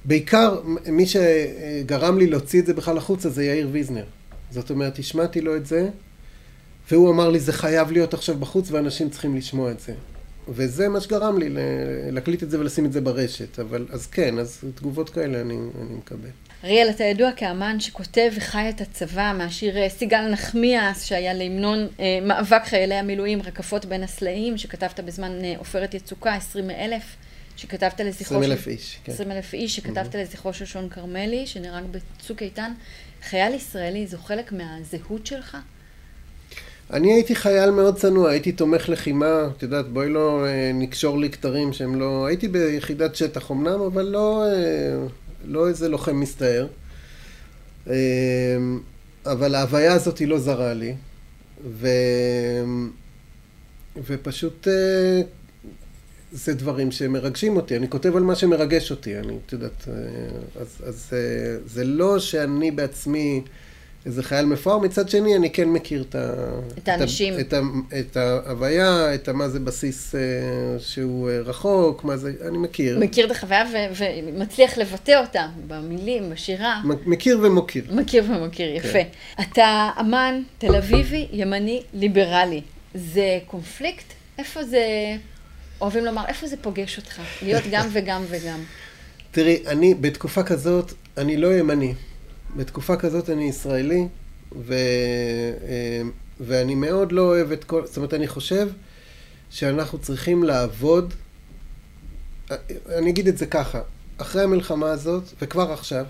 בעיקר, 0.05 0.61
מי 0.87 1.07
שגרם 1.07 2.19
לי 2.19 2.27
להוציא 2.27 2.61
את 2.61 2.67
זה 2.67 2.75
בכלל 2.75 2.99
החוצה 2.99 3.29
זה 3.29 3.45
יאיר 3.45 3.69
ויזנר. 3.73 4.05
זאת 4.51 4.71
אומרת, 4.71 4.99
השמעתי 4.99 5.41
לו 5.41 5.57
את 5.57 5.67
זה, 5.67 5.89
והוא 6.91 7.11
אמר 7.11 7.31
לי, 7.31 7.41
זה 7.41 7.53
חייב 7.53 7.91
להיות 7.91 8.15
עכשיו 8.15 8.39
בחוץ 8.39 8.71
ואנשים 8.71 9.11
צריכים 9.11 9.37
לשמוע 9.37 9.71
את 9.71 9.81
זה. 9.81 9.93
וזה 10.49 10.89
מה 10.89 11.01
שגרם 11.01 11.39
לי 11.39 11.49
להקליט 12.13 12.43
את 12.43 12.51
זה 12.51 12.61
ולשים 12.61 12.87
את 12.87 12.93
זה 12.93 13.01
ברשת. 13.01 13.59
אבל, 13.59 13.87
אז 13.91 14.07
כן, 14.07 14.39
אז 14.39 14.65
תגובות 14.75 15.11
כאלה 15.11 15.41
אני, 15.41 15.55
אני 15.55 15.95
מקבל. 15.95 16.29
אריאל, 16.65 16.91
אתה 16.91 17.05
ידוע 17.05 17.33
כאמן 17.33 17.81
שכותב 17.81 18.31
וחי 18.37 18.69
את 18.69 18.81
הצבא, 18.81 19.33
מהשיר 19.39 19.79
אה, 19.79 19.89
סיגל 19.89 20.29
נחמיאס, 20.29 21.05
שהיה 21.05 21.35
להמנון 21.35 21.89
אה, 22.01 22.19
מאבק 22.23 22.63
חיילי 22.65 22.95
המילואים, 22.95 23.43
רקפות 23.43 23.85
בין 23.85 24.03
הסלעים, 24.03 24.59
שכתבת 24.59 25.01
בזמן 25.01 25.45
אה, 25.45 25.55
עופרת 25.59 25.95
יצוקה, 25.95 26.35
עשרים 26.35 26.71
אלף, 26.71 27.03
שכתבת 27.57 28.01
לזכרו... 28.01 28.25
עשרים 28.25 28.43
אלף 28.43 28.69
איש, 28.69 28.99
כן. 29.05 29.13
עשרים 29.13 29.31
אלף 29.31 29.55
איש, 29.55 29.77
שכתבת 29.77 30.15
mm-hmm. 30.15 30.19
לזכרו 30.19 30.53
של 30.53 30.65
שון 30.65 30.89
כרמלי, 30.89 31.47
שנהרג 31.47 31.85
בצוק 31.91 32.43
איתן. 32.43 32.73
חייל 33.23 33.55
ישראלי, 33.55 34.07
זו 34.07 34.19
חלק 34.19 34.53
מהזהות 34.53 35.27
שלך? 35.27 35.57
אני 36.93 37.13
הייתי 37.13 37.35
חייל 37.35 37.71
מאוד 37.71 37.97
צנוע, 37.97 38.31
הייתי 38.31 38.53
תומך 38.53 38.89
לחימה, 38.89 39.49
את 39.57 39.63
יודעת, 39.63 39.89
בואי 39.89 40.09
לא 40.09 40.45
נקשור 40.75 41.19
לי 41.19 41.31
כתרים 41.31 41.73
שהם 41.73 42.01
לא... 42.01 42.27
הייתי 42.27 42.49
ביחידת 42.49 43.17
שטח 43.17 43.51
אמנם, 43.51 43.81
אבל 43.81 44.03
לא... 44.03 44.45
לא 45.45 45.69
איזה 45.69 45.89
לוחם 45.89 46.21
מסתער. 46.21 46.67
אמ, 47.87 47.93
אבל 49.27 49.55
ההוויה 49.55 49.93
הזאת 49.93 50.19
היא 50.19 50.29
לא 50.29 50.39
זרה 50.39 50.75
לי, 50.75 50.95
ו... 51.65 51.89
ופשוט 54.07 54.69
אה, 54.69 55.21
זה 56.33 56.55
דברים 56.55 56.93
שמרגשים 56.93 57.57
אותי. 57.57 57.77
אני 57.77 57.91
כותב 57.91 58.17
על 58.17 58.23
מה 58.23 58.35
שמרגש 58.35 58.91
אותי, 58.91 59.19
אני, 59.19 59.39
את 59.47 59.53
יודעת, 59.53 59.89
אה, 59.89 59.95
אז, 60.61 60.83
אז 60.87 61.11
אה, 61.13 61.57
זה 61.67 61.85
לא 61.85 62.19
שאני 62.19 62.71
בעצמי... 62.71 63.43
איזה 64.07 64.23
חייל 64.23 64.47
מפואר, 64.47 64.79
מצד 64.79 65.09
שני 65.09 65.37
אני 65.37 65.51
כן 65.51 65.69
מכיר 65.69 66.05
את, 66.09 66.15
ה, 66.15 66.35
את 66.79 66.89
האנשים, 66.89 67.41
את, 67.41 67.53
ה, 67.53 67.61
את 68.01 68.17
ההוויה, 68.17 69.15
את 69.15 69.29
מה 69.29 69.49
זה 69.49 69.61
בסיס 69.61 70.15
אה, 70.15 70.21
שהוא 70.79 71.31
אה, 71.31 71.41
רחוק, 71.41 72.05
מה 72.05 72.17
זה, 72.17 72.33
אני 72.49 72.59
מכיר. 72.59 72.99
מכיר 72.99 73.27
את 73.27 73.31
החוויה 73.31 73.65
ו, 73.73 74.03
ומצליח 74.27 74.79
לבטא 74.79 75.21
אותה 75.21 75.47
במילים, 75.67 76.31
בשירה. 76.31 76.83
מכיר 76.85 77.39
ומוקיר. 77.43 77.85
מכיר 77.91 78.25
ומוקיר, 78.29 78.77
יפה. 78.77 78.93
כן. 78.93 79.09
אתה 79.41 79.91
אמן 80.01 80.43
תל 80.59 80.77
אביבי, 80.77 81.27
ימני, 81.33 81.83
ליברלי. 81.95 82.61
זה 82.95 83.39
קונפליקט? 83.47 84.05
איפה 84.39 84.65
זה, 84.65 84.85
אוהבים 85.81 86.05
לומר, 86.05 86.23
איפה 86.29 86.47
זה 86.47 86.57
פוגש 86.57 86.99
אותך? 86.99 87.21
להיות 87.43 87.65
גם 87.71 87.89
וגם 87.93 88.23
וגם. 88.29 88.59
תראי, 89.33 89.63
אני 89.67 89.95
בתקופה 89.95 90.43
כזאת, 90.43 90.93
אני 91.17 91.37
לא 91.37 91.55
ימני. 91.55 91.95
בתקופה 92.57 92.97
כזאת 92.97 93.31
אני 93.31 93.45
ישראלי, 93.45 94.09
ו, 94.53 94.75
אה, 94.75 96.03
ואני 96.41 96.75
מאוד 96.75 97.13
לא 97.13 97.23
אוהב 97.23 97.53
את 97.53 97.65
כל... 97.65 97.87
זאת 97.87 97.97
אומרת, 97.97 98.15
אני 98.15 98.29
חושב 98.29 98.69
שאנחנו 99.51 99.99
צריכים 99.99 100.45
לעבוד... 100.45 101.15
אני 102.89 103.11
אגיד 103.11 103.29
את 103.29 103.39
זה 103.39 103.47
ככה, 103.47 103.81
אחרי 104.17 104.43
המלחמה 104.43 104.91
הזאת, 104.91 105.23
וכבר 105.43 105.73
עכשיו, 105.73 106.05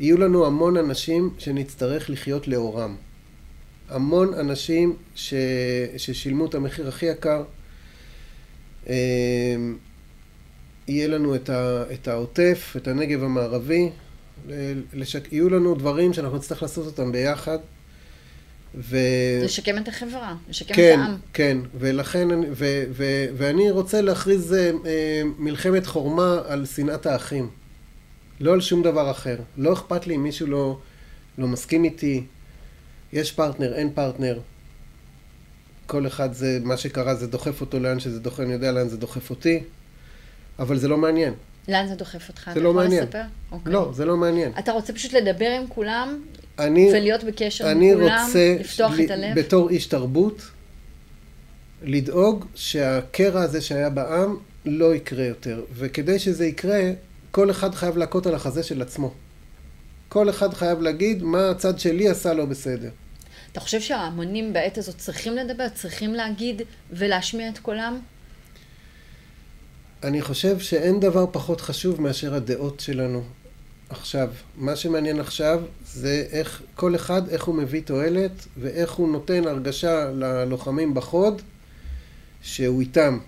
יהיו 0.00 0.18
לנו 0.18 0.46
המון 0.46 0.76
אנשים 0.76 1.34
שנצטרך 1.38 2.10
לחיות 2.10 2.48
לאורם. 2.48 2.96
המון 3.88 4.34
אנשים 4.34 4.96
ש... 5.14 5.34
ששילמו 5.96 6.46
את 6.46 6.54
המחיר 6.54 6.88
הכי 6.88 7.06
יקר. 7.06 7.42
אה, 8.88 8.94
יהיה 10.88 11.08
לנו 11.08 11.34
את, 11.34 12.08
העוטף, 12.08 12.74
את 12.76 12.88
הנגב 12.88 13.24
המערבי, 13.24 13.90
לשק... 14.94 15.32
יהיו 15.32 15.50
לנו 15.50 15.74
דברים 15.74 16.12
שאנחנו 16.12 16.36
נצטרך 16.36 16.62
לעשות 16.62 16.86
אותם 16.86 17.12
ביחד. 17.12 17.58
ו... 18.74 18.98
לשקם 19.42 19.78
את 19.78 19.88
החברה, 19.88 20.34
לשקם 20.48 20.74
כן, 20.74 21.00
את 21.00 21.06
העם. 21.06 21.16
כן, 21.32 21.58
ולכן, 21.78 22.28
ו, 22.52 22.84
ו, 22.92 23.26
ואני 23.36 23.70
רוצה 23.70 24.00
להכריז 24.00 24.52
אה, 24.52 24.70
אה, 24.86 25.22
מלחמת 25.38 25.86
חורמה 25.86 26.42
על 26.46 26.66
שנאת 26.66 27.06
האחים. 27.06 27.50
לא 28.40 28.52
על 28.52 28.60
שום 28.60 28.82
דבר 28.82 29.10
אחר. 29.10 29.36
לא 29.56 29.72
אכפת 29.72 30.06
לי 30.06 30.14
אם 30.14 30.22
מישהו 30.22 30.46
לא, 30.46 30.78
לא 31.38 31.48
מסכים 31.48 31.84
איתי. 31.84 32.24
יש 33.12 33.32
פרטנר, 33.32 33.74
אין 33.74 33.90
פרטנר. 33.94 34.40
כל 35.86 36.06
אחד 36.06 36.32
זה, 36.32 36.58
מה 36.62 36.76
שקרה 36.76 37.14
זה 37.14 37.26
דוחף 37.26 37.60
אותו 37.60 37.78
לאן 37.78 38.00
שזה 38.00 38.20
דוחף, 38.20 38.40
אני 38.40 38.52
יודע 38.52 38.72
לאן 38.72 38.88
זה 38.88 38.96
דוחף 38.96 39.30
אותי, 39.30 39.62
אבל 40.58 40.78
זה 40.78 40.88
לא 40.88 40.96
מעניין. 40.96 41.34
לאן 41.68 41.86
זה 41.86 41.94
דוחף 41.94 42.28
אותך? 42.28 42.50
זה 42.54 42.60
לא 42.60 42.74
מעניין. 42.74 43.04
אוקיי. 43.52 43.72
לא, 43.72 43.90
זה 43.94 44.04
לא 44.04 44.16
מעניין. 44.16 44.52
אתה 44.58 44.72
רוצה 44.72 44.92
פשוט 44.92 45.12
לדבר 45.12 45.50
עם 45.50 45.66
כולם, 45.68 46.20
אני, 46.58 46.88
ולהיות 46.90 47.24
בקשר 47.24 47.68
עם 47.68 47.80
כולם, 47.94 48.30
לפתוח 48.60 48.92
ל... 48.98 49.04
את 49.04 49.10
הלב? 49.10 49.38
בתור 49.38 49.70
איש 49.70 49.86
תרבות, 49.86 50.42
לדאוג 51.82 52.44
שהקרע 52.54 53.40
הזה 53.40 53.60
שהיה 53.60 53.90
בעם 53.90 54.36
לא 54.64 54.94
יקרה 54.94 55.24
יותר. 55.24 55.64
וכדי 55.74 56.18
שזה 56.18 56.46
יקרה, 56.46 56.80
כל 57.30 57.50
אחד 57.50 57.74
חייב 57.74 57.96
להכות 57.96 58.26
על 58.26 58.34
החזה 58.34 58.62
של 58.62 58.82
עצמו. 58.82 59.14
כל 60.08 60.30
אחד 60.30 60.54
חייב 60.54 60.80
להגיד 60.80 61.22
מה 61.22 61.50
הצד 61.50 61.78
שלי 61.78 62.08
עשה 62.08 62.34
לא 62.34 62.44
בסדר. 62.44 62.90
אתה 63.52 63.60
חושב 63.60 63.80
שההמונים 63.80 64.52
בעת 64.52 64.78
הזאת 64.78 64.98
צריכים 64.98 65.36
לדבר, 65.36 65.68
צריכים 65.74 66.14
להגיד 66.14 66.62
ולהשמיע 66.90 67.48
את 67.48 67.58
קולם? 67.58 68.00
אני 70.04 70.22
חושב 70.22 70.58
שאין 70.58 71.00
דבר 71.00 71.26
פחות 71.32 71.60
חשוב 71.60 72.00
מאשר 72.00 72.34
הדעות 72.34 72.80
שלנו 72.80 73.22
עכשיו. 73.88 74.28
מה 74.56 74.76
שמעניין 74.76 75.20
עכשיו 75.20 75.62
זה 75.86 76.26
איך 76.30 76.62
כל 76.74 76.94
אחד, 76.94 77.28
איך 77.28 77.44
הוא 77.44 77.54
מביא 77.54 77.82
תועלת 77.84 78.46
ואיך 78.60 78.92
הוא 78.92 79.12
נותן 79.12 79.46
הרגשה 79.46 80.10
ללוחמים 80.10 80.94
בחוד 80.94 81.42
שהוא 82.42 82.80
איתם. 82.80 83.18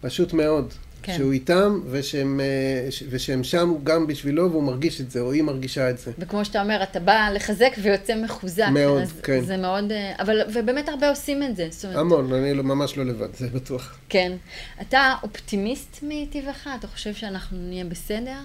פשוט 0.00 0.32
מאוד. 0.32 0.72
כן. 1.06 1.16
שהוא 1.16 1.32
איתם, 1.32 1.80
ושהם, 1.90 2.40
אה, 2.40 2.88
ושהם 3.10 3.44
שם 3.44 3.74
גם 3.84 4.06
בשבילו, 4.06 4.50
והוא 4.50 4.62
מרגיש 4.62 5.00
את 5.00 5.10
זה, 5.10 5.20
או 5.20 5.32
היא 5.32 5.42
מרגישה 5.42 5.90
את 5.90 5.98
זה. 5.98 6.12
וכמו 6.18 6.44
שאתה 6.44 6.62
אומר, 6.62 6.82
אתה 6.82 7.00
בא 7.00 7.28
לחזק 7.34 7.72
ויוצא 7.82 8.22
מחוזק. 8.24 8.68
מאוד, 8.70 9.02
אז 9.02 9.12
כן. 9.22 9.40
זה 9.44 9.56
מאוד, 9.56 9.92
אה, 9.92 10.12
אבל, 10.18 10.40
ובאמת 10.54 10.88
הרבה 10.88 11.10
עושים 11.10 11.42
את 11.42 11.56
זה. 11.56 11.68
אומרת, 11.84 11.98
המון, 11.98 12.32
אני 12.32 12.54
לא, 12.54 12.62
ממש 12.62 12.96
לא 12.96 13.04
לבד, 13.04 13.34
זה 13.34 13.48
בטוח. 13.48 13.98
כן. 14.08 14.32
אתה 14.80 15.14
אופטימיסט 15.22 15.98
מטבעך? 16.02 16.68
אתה 16.78 16.86
חושב 16.86 17.14
שאנחנו 17.14 17.58
נהיה 17.58 17.84
בסדר? 17.84 18.38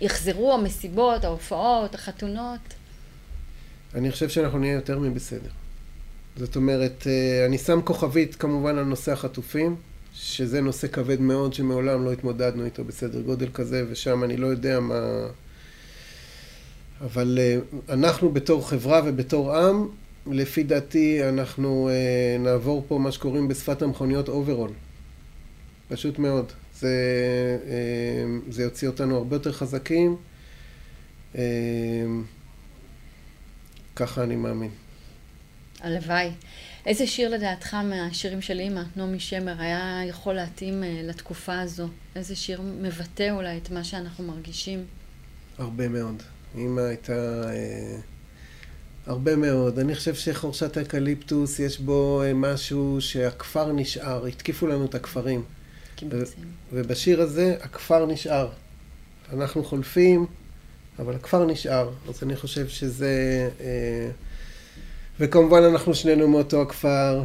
יחזרו 0.00 0.54
המסיבות, 0.54 1.24
ההופעות, 1.24 1.94
החתונות? 1.94 2.74
אני 3.94 4.10
חושב 4.10 4.28
שאנחנו 4.28 4.58
נהיה 4.58 4.72
יותר 4.72 4.98
מבסדר. 4.98 5.50
זאת 6.36 6.56
אומרת, 6.56 7.06
אה, 7.06 7.46
אני 7.46 7.58
שם 7.58 7.80
כוכבית 7.84 8.34
כמובן 8.34 8.78
על 8.78 8.84
נושא 8.84 9.12
החטופים. 9.12 9.76
שזה 10.14 10.60
נושא 10.60 10.88
כבד 10.88 11.20
מאוד 11.20 11.54
שמעולם 11.54 12.04
לא 12.04 12.12
התמודדנו 12.12 12.64
איתו 12.64 12.84
בסדר 12.84 13.20
גודל 13.20 13.48
כזה, 13.54 13.84
ושם 13.90 14.24
אני 14.24 14.36
לא 14.36 14.46
יודע 14.46 14.80
מה... 14.80 15.26
אבל 17.00 17.38
אה, 17.40 17.58
אנחנו 17.94 18.32
בתור 18.32 18.68
חברה 18.68 19.00
ובתור 19.04 19.56
עם, 19.56 19.88
לפי 20.26 20.62
דעתי 20.62 21.28
אנחנו 21.28 21.88
אה, 21.88 22.36
נעבור 22.38 22.84
פה 22.88 22.98
מה 22.98 23.12
שקוראים 23.12 23.48
בשפת 23.48 23.82
המכוניות 23.82 24.28
אוברול. 24.28 24.70
פשוט 25.88 26.18
מאוד. 26.18 26.52
זה, 26.74 26.96
אה, 27.66 28.50
זה 28.50 28.62
יוציא 28.62 28.88
אותנו 28.88 29.16
הרבה 29.16 29.36
יותר 29.36 29.52
חזקים. 29.52 30.16
ככה 33.96 34.22
אני 34.22 34.36
מאמין. 34.36 34.70
הלוואי. 35.80 36.30
איזה 36.86 37.06
שיר 37.06 37.28
לדעתך 37.28 37.74
מהשירים 37.74 38.40
של 38.40 38.60
אימא, 38.60 38.82
נעמי 38.96 39.20
שמר, 39.20 39.60
היה 39.60 40.00
יכול 40.08 40.34
להתאים 40.34 40.84
אה, 40.84 41.00
לתקופה 41.04 41.60
הזו? 41.60 41.88
איזה 42.16 42.36
שיר 42.36 42.60
מבטא 42.80 43.30
אולי 43.30 43.58
את 43.58 43.70
מה 43.70 43.84
שאנחנו 43.84 44.24
מרגישים? 44.24 44.84
הרבה 45.58 45.88
מאוד. 45.88 46.22
אימא 46.54 46.80
הייתה... 46.80 47.42
אה, 47.50 47.96
הרבה 49.06 49.36
מאוד. 49.36 49.78
אני 49.78 49.94
חושב 49.94 50.14
שחורשת 50.14 50.76
האקליפטוס, 50.76 51.58
יש 51.58 51.80
בו 51.80 52.22
אה, 52.22 52.34
משהו 52.34 52.96
שהכפר 53.00 53.72
נשאר. 53.72 54.26
התקיפו 54.26 54.66
לנו 54.66 54.84
את 54.84 54.94
הכפרים. 54.94 55.44
קיבוצים. 55.96 56.44
ובשיר 56.72 57.20
הזה, 57.20 57.56
הכפר 57.60 58.06
נשאר. 58.06 58.48
אנחנו 59.32 59.64
חולפים, 59.64 60.26
אבל 60.98 61.14
הכפר 61.14 61.46
נשאר. 61.46 61.90
אז 62.08 62.22
אני 62.22 62.36
חושב 62.36 62.68
שזה... 62.68 63.50
אה, 63.60 64.10
וכמובן, 65.20 65.62
אנחנו 65.62 65.94
שנינו 65.94 66.28
מאותו 66.28 66.62
הכפר, 66.62 67.22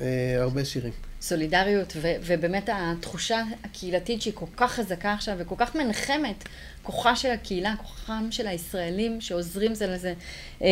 אה, 0.00 0.36
הרבה 0.40 0.64
שירים. 0.64 0.92
סולידריות, 1.20 1.92
ו- 1.96 2.14
ובאמת 2.26 2.68
התחושה 2.72 3.42
הקהילתית 3.64 4.22
שהיא 4.22 4.34
כל 4.34 4.46
כך 4.56 4.72
חזקה 4.72 5.12
עכשיו 5.12 5.34
וכל 5.38 5.54
כך 5.58 5.76
מנחמת, 5.76 6.44
כוחה 6.82 7.16
של 7.16 7.30
הקהילה, 7.30 7.74
כוחם 7.82 8.26
של 8.30 8.46
הישראלים 8.46 9.20
שעוזרים 9.20 9.74
זה 9.74 9.86
לזה, 9.86 10.14
אה, 10.62 10.68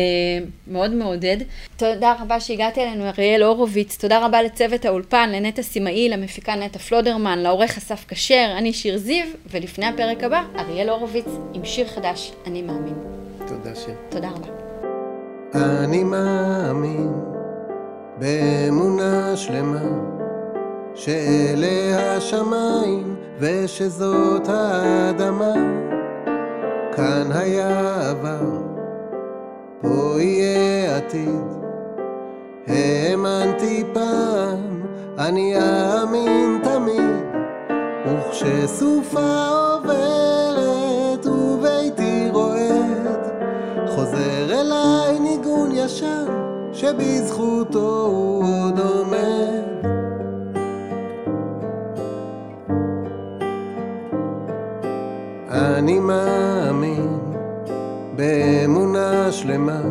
מאוד 0.67 0.91
מעודד. 0.91 1.37
תודה 1.77 2.15
רבה 2.21 2.39
שהגעתי 2.39 2.83
אלינו, 2.83 3.09
אריאל 3.09 3.43
הורוביץ, 3.43 3.97
תודה 3.97 4.25
רבה 4.25 4.41
לצוות 4.41 4.85
האולפן, 4.85 5.29
לנטע 5.31 5.61
סימאי, 5.61 6.09
למפיקה 6.09 6.55
נטע 6.55 6.79
פלודרמן, 6.79 7.39
לעורך 7.39 7.77
אסף 7.77 8.05
כשר, 8.07 8.53
אני 8.57 8.73
שיר 8.73 8.97
זיו, 8.97 9.25
ולפני 9.51 9.85
הפרק 9.85 10.23
הבא, 10.23 10.43
אריאל 10.57 10.89
הורוביץ 10.89 11.27
עם 11.53 11.65
שיר 11.65 11.87
חדש, 11.87 12.31
אני 12.45 12.61
מאמין. 12.61 12.95
תודה, 13.47 13.75
שיר. 13.75 13.95
תודה 14.09 14.29
רבה. 14.29 14.66
אני 15.55 16.03
מאמין 16.03 17.13
באמונה 18.19 19.35
שלמה 19.35 19.85
שאלה 20.95 22.15
השמיים 22.15 23.15
ושזאת 23.39 24.47
האדמה. 24.49 25.53
כאן 26.95 27.31
היה 27.31 28.09
עבר, 28.09 28.61
פה 29.81 30.21
יהיה 30.21 30.97
עתיד. 30.97 31.57
האמנתי 32.67 33.83
פעם, 33.93 34.81
אני 35.17 35.55
אאמין 35.57 36.59
תמיד 36.63 37.17
וכשסופה 38.05 39.47
עוברת 39.49 40.26
ישן 45.87 46.25
שבזכותו 46.73 48.05
הוא 48.11 48.43
עוד 48.63 48.79
עומד. 48.79 49.87
אני 55.49 55.99
מאמין 55.99 57.19
באמונה 58.15 59.31
שלמה 59.31 59.81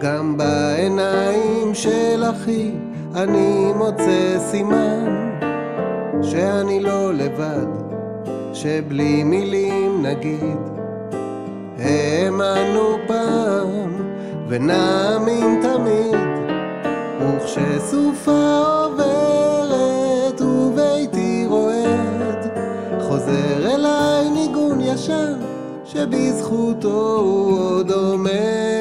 גם 0.00 0.36
בעיניים 0.36 1.74
של 1.74 2.22
אחי 2.30 2.70
אני 3.14 3.72
מוצא 3.76 4.38
סימן 4.38 5.38
שאני 6.22 6.80
לא 6.80 7.14
לבד 7.14 7.66
שבלי 8.52 9.24
מילים 9.24 10.06
נגיד 10.06 10.58
האמנו 11.78 12.96
פעם 13.06 13.81
ונאמין 14.52 15.60
תמיד 15.62 16.20
וכשסופה 17.20 18.58
עוברת 18.84 20.40
וביתי 20.40 21.44
רועד 21.48 22.46
חוזר 23.00 23.74
אליי 23.74 24.30
ניגון 24.30 24.80
ישן 24.80 25.32
שבזכותו 25.84 27.16
הוא 27.20 27.58
עוד 27.58 27.90
עומד 27.90 28.71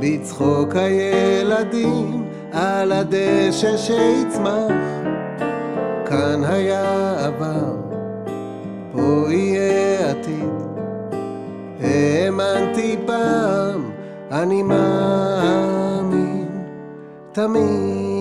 בצחוק 0.00 0.76
הילדים 0.76 2.24
על 2.52 2.92
הדשא 2.92 3.76
שיצמח. 3.76 4.72
כאן 6.06 6.44
היה 6.44 7.14
עבר, 7.26 7.76
פה 8.92 9.26
יהיה 9.28 10.10
עתיד. 10.10 10.54
האמנתי 11.80 12.96
פעם, 13.06 13.90
אני 14.30 14.62
מאמין 14.62 16.48
תמיד 17.32 18.13